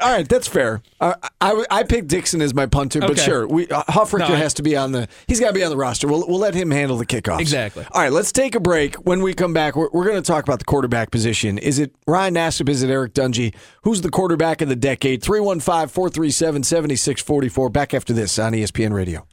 [0.01, 0.82] all right, that's fair.
[0.99, 3.21] Uh, I, I picked Dixon as my punter, but Okay.
[3.21, 5.08] sure, we uh, Hofrichter No, I- has to be on the.
[5.27, 6.08] He's got to be on the roster.
[6.08, 7.39] We'll we'll let him handle the kickoffs.
[7.39, 7.86] Exactly.
[7.91, 8.95] All right, let's take a break.
[8.95, 11.58] When we come back, we're, we're going to talk about the quarterback position.
[11.58, 12.69] Is it Ryan Nassib?
[12.69, 13.53] Is it Eric Dungey?
[13.84, 15.21] Who's the quarterback of the decade?
[15.21, 17.69] 315 437 7644.
[17.69, 19.27] Back after this on ESPN Radio.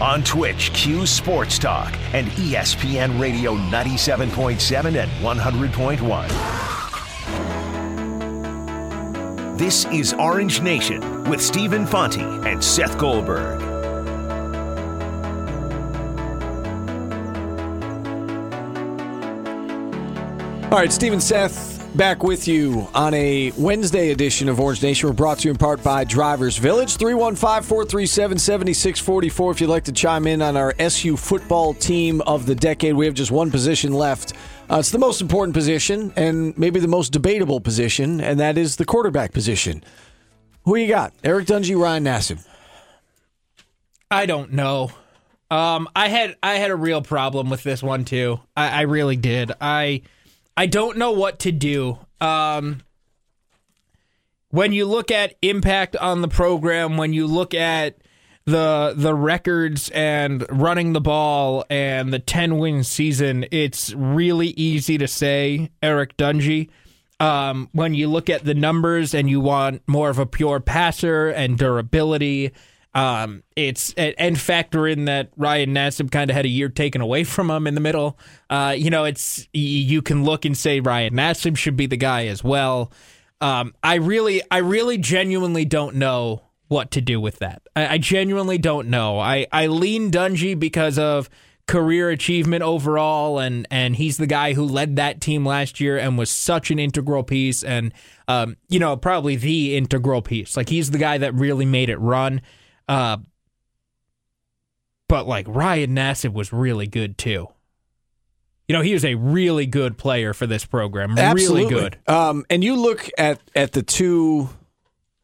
[0.00, 6.65] On Twitch, Q Sports Talk and ESPN Radio 97.7 and 100.1.
[9.56, 13.62] This is Orange Nation with Stephen Fonte and Seth Goldberg.
[20.64, 25.08] All right, Stephen Seth back with you on a Wednesday edition of Orange Nation.
[25.08, 26.96] We're brought to you in part by Drivers Village.
[26.96, 32.44] 315 437 7644 if you'd like to chime in on our SU football team of
[32.44, 32.94] the decade.
[32.94, 34.34] We have just one position left.
[34.68, 38.76] Uh, it's the most important position and maybe the most debatable position, and that is
[38.76, 39.82] the quarterback position.
[40.64, 41.12] Who you got?
[41.22, 42.44] Eric Dungey, Ryan Nassib.
[44.10, 44.90] I don't know.
[45.50, 48.40] Um, I had I had a real problem with this one too.
[48.56, 49.52] I, I really did.
[49.60, 50.02] I
[50.56, 51.98] I don't know what to do.
[52.20, 52.82] Um,
[54.50, 57.96] when you look at impact on the program, when you look at
[58.46, 64.96] the the records and running the ball and the 10 win season, it's really easy
[64.98, 66.70] to say Eric Dungey.
[67.18, 71.28] Um, when you look at the numbers and you want more of a pure passer
[71.28, 72.52] and durability,
[72.94, 77.24] um, it's and factor in that Ryan Nassib kind of had a year taken away
[77.24, 78.18] from him in the middle.
[78.48, 82.26] Uh, you know, it's you can look and say Ryan Nassib should be the guy
[82.26, 82.92] as well.
[83.40, 87.62] Um, I really, I really genuinely don't know what to do with that.
[87.74, 89.18] I, I genuinely don't know.
[89.18, 91.28] I, I lean Dungey because of
[91.66, 96.16] career achievement overall, and and he's the guy who led that team last year and
[96.16, 97.92] was such an integral piece, and
[98.28, 100.56] um, you know probably the integral piece.
[100.56, 102.40] Like he's the guy that really made it run.
[102.88, 103.18] Uh,
[105.08, 107.48] but like Ryan Nassib was really good too.
[108.68, 111.16] You know, he was a really good player for this program.
[111.16, 111.66] Absolutely.
[111.66, 111.98] Really good.
[112.08, 114.48] Um, and you look at at the two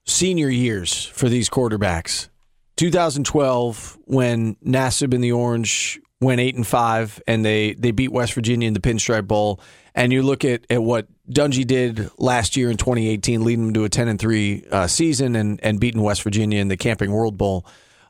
[0.04, 2.28] senior years for these quarterbacks.
[2.76, 8.32] 2012, when Nassib and the Orange went eight and five, and they they beat West
[8.32, 9.60] Virginia in the Pinstripe Bowl.
[9.94, 13.84] And you look at, at what Dungey did last year in 2018, leading them to
[13.84, 17.36] a 10 and three uh, season, and and beating West Virginia in the Camping World
[17.36, 17.66] Bowl.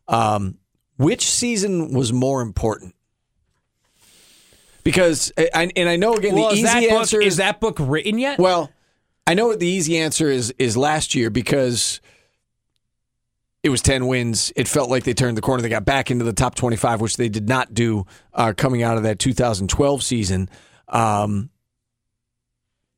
[0.06, 0.58] Um,
[0.96, 2.94] which season was more important?
[4.84, 7.76] Because I, and I know again Well, the easy that book, answer is that book
[7.78, 8.38] written yet?
[8.38, 8.70] well,
[9.26, 12.00] I know the easy answer is is last year because
[13.62, 14.52] it was 10 wins.
[14.56, 15.62] It felt like they turned the corner.
[15.62, 18.96] They got back into the top 25, which they did not do uh, coming out
[18.96, 20.48] of that 2012 season.
[20.88, 21.50] Um,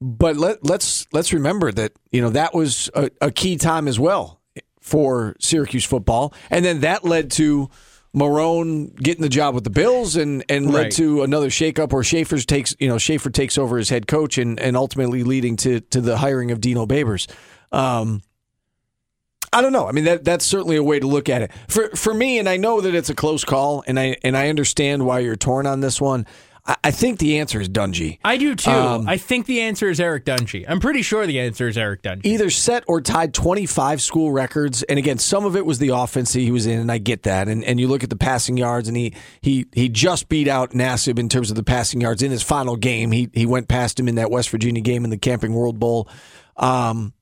[0.00, 3.98] but let, let's let's remember that you know that was a, a key time as
[3.98, 4.40] well
[4.80, 7.70] for Syracuse football, and then that led to
[8.14, 10.92] Marrone getting the job with the Bills, and and led Right.
[10.92, 14.58] to another shakeup where Shafer takes you know Shafer takes over as head coach, and
[14.60, 17.26] and ultimately leading to to the hiring of Dino Babers.
[17.72, 18.22] Um,
[19.52, 19.86] I don't know.
[19.88, 21.50] I mean that that's certainly a way to look at it.
[21.68, 24.48] For for me, and I know that it's a close call, and I and I
[24.48, 26.26] understand why you're torn on this one.
[26.66, 28.18] I, I think the answer is Dungey.
[28.24, 28.70] I do too.
[28.70, 30.64] Um, I think the answer is Eric Dungey.
[30.66, 32.24] I'm pretty sure the answer is Eric Dungey.
[32.24, 34.82] either set or tied 25 school records.
[34.84, 37.24] And again, some of it was the offense that he was in, and I get
[37.24, 37.48] that.
[37.48, 40.70] And and you look at the passing yards, and he he he just beat out
[40.70, 43.12] Nassib in terms of the passing yards in his final game.
[43.12, 46.08] He he went past him in that West Virginia game in the Camping World Bowl.
[46.56, 47.12] Um,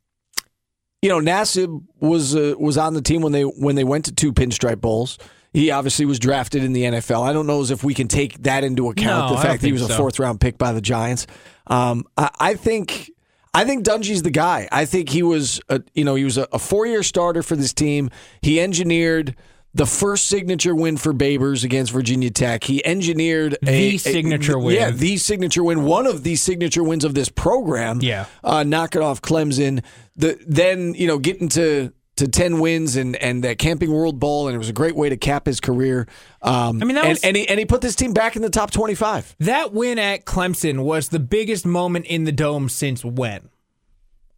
[1.01, 4.13] you know, Nassib was uh, was on the team when they when they went to
[4.13, 5.19] two pinstripe bowls.
[5.53, 7.23] He obviously was drafted in the NFL.
[7.23, 9.31] I don't know as if we can take that into account.
[9.31, 11.27] No, the fact that he was a fourth round pick by the Giants.
[11.67, 13.11] Um, I, I think
[13.55, 14.69] I think Dungey's the guy.
[14.73, 17.55] I think he was a, you know he was a, a four year starter for
[17.55, 18.11] this team.
[18.41, 19.37] He engineered
[19.75, 22.65] the first signature win for Babers against Virginia Tech.
[22.65, 24.77] He engineered a, The signature a, win.
[24.77, 25.85] Yeah, the signature win.
[25.85, 28.01] One of the signature wins of this program.
[28.03, 28.27] Yeah.
[28.45, 29.83] uh, knocking off Clemson.
[30.17, 34.47] The then you know getting to to ten wins and and that Camping World Bowl,
[34.49, 36.07] and it was a great way to cap his career.
[36.41, 38.43] Um, I mean, that and, was- and he and he put this team back in
[38.43, 39.35] the top twenty five.
[39.41, 43.49] That win at Clemson was the biggest moment in the dome since when?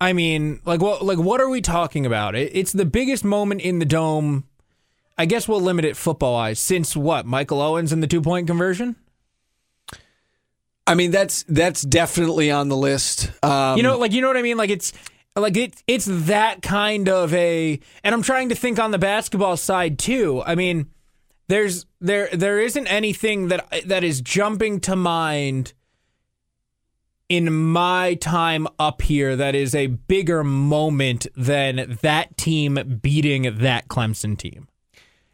[0.00, 2.34] I mean, like what like what are we talking about?
[2.34, 4.44] It, it's the biggest moment in the dome.
[5.16, 7.24] I guess we'll limit it football wise since what?
[7.24, 8.96] Michael Owens and the two point conversion?
[10.86, 13.30] I mean, that's that's definitely on the list.
[13.44, 14.56] Um, You know, like you know what I mean?
[14.56, 14.92] Like it's
[15.40, 19.56] like it it's that kind of a and I'm trying to think on the basketball
[19.56, 20.42] side too.
[20.46, 20.90] I mean,
[21.48, 25.72] there's there there isn't anything that that is jumping to mind
[27.28, 33.88] in my time up here that is a bigger moment than that team beating that
[33.88, 34.68] Clemson team.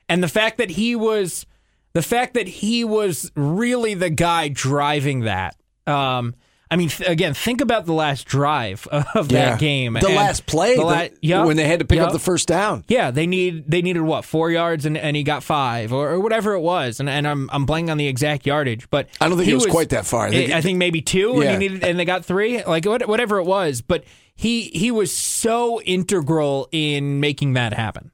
[0.08, 1.46] And the fact that he was
[1.92, 5.56] the fact that he was really the guy driving that.
[5.86, 6.34] Um,
[6.72, 9.50] I mean, th- again, think about the last drive of yeah.
[9.50, 9.94] that game.
[9.94, 12.18] the And last play, the the- la- Yup, when they had to pick up the
[12.20, 12.84] first down.
[12.86, 16.20] Yeah, they need they needed what four yards and, and he got five or, or
[16.20, 19.36] whatever it was, and and I'm I'm blanking on the exact yardage, but I don't
[19.36, 20.26] think he it was quite that far.
[20.26, 21.50] I think- I think maybe two, Yeah.
[21.52, 23.80] and he needed and they got three, like whatever it was.
[23.82, 24.04] But
[24.36, 28.12] he he was so integral in making that happen,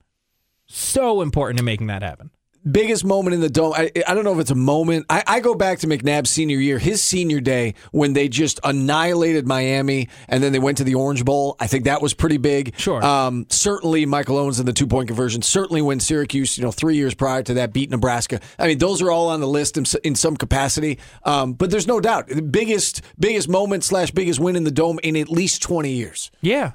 [0.67, 2.31] so important in making that happen.
[2.71, 3.73] Biggest moment in the dome.
[3.77, 5.07] I, I don't know if it's a moment.
[5.09, 9.47] I, I go back to McNabb's senior year, his senior day when they just annihilated
[9.47, 11.57] Miami, and then they went to the Orange Bowl.
[11.61, 12.75] I think that was pretty big.
[12.79, 13.05] Sure.
[13.05, 15.43] Um, certainly, Michael Owens and the two point conversion.
[15.43, 18.41] Certainly, when Syracuse, you know, three years prior to that, beat Nebraska.
[18.59, 20.99] I mean, those are all on the list in, in some capacity.
[21.25, 24.99] Um, but there's no doubt the biggest biggest moment slash biggest win in the dome
[25.03, 26.31] in at least twenty years.
[26.41, 26.73] Yeah,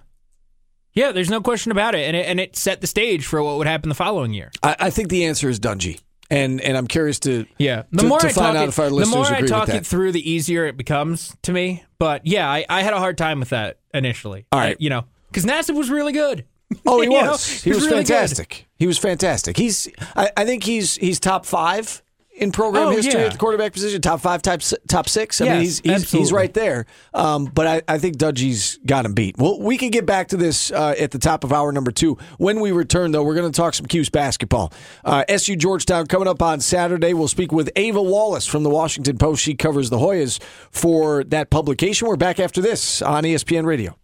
[0.94, 1.12] yeah.
[1.12, 3.68] There's no question about it, and it, and it set the stage for what would
[3.68, 4.52] happen the following year.
[4.64, 6.00] I, I think the answer is Dungey.
[6.30, 8.70] And and I'm curious to Yeah, the to, more to I find talk out it,
[8.70, 11.52] if our the listeners more I talk with it through, the easier it becomes to
[11.52, 11.84] me.
[12.00, 14.46] But yeah, I, I had a hard time with that initially.
[14.52, 14.74] All right.
[14.74, 16.46] I- you know, because Nassib was really good.
[16.86, 17.62] Oh, he know, was.
[17.64, 18.08] he was, really good.
[18.08, 18.66] fantastic.
[18.78, 19.58] He was fantastic.
[19.58, 19.90] He's.
[20.16, 22.02] I, I think he's he's top five
[22.42, 23.28] in program Oh, history yeah.
[23.28, 24.02] at the quarterback position.
[24.02, 25.40] Top five, top top six.
[25.40, 26.88] I mean, he's he's, he's right there.
[27.14, 29.38] Um, but I, I think Dungey's got him beat.
[29.38, 32.18] Well, we can get back to this uh, at the top of hour number two.
[32.38, 34.74] When we return, though, we're going to talk some Cuse basketball.
[35.06, 37.14] Uh, SU Georgetown coming up on Saturday.
[37.14, 39.42] We'll speak with Ava Wallace from the Washington Post.
[39.44, 42.08] She covers the Hoyas for that publication.
[42.08, 43.96] We're back after this on ESPN Radio.